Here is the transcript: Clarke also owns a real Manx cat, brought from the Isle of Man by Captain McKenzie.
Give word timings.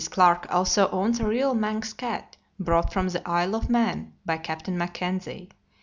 Clarke 0.09 0.47
also 0.51 0.89
owns 0.89 1.19
a 1.19 1.27
real 1.27 1.53
Manx 1.53 1.93
cat, 1.93 2.35
brought 2.59 2.91
from 2.91 3.09
the 3.09 3.21
Isle 3.29 3.53
of 3.55 3.69
Man 3.69 4.13
by 4.25 4.37
Captain 4.39 4.75
McKenzie. 4.75 5.51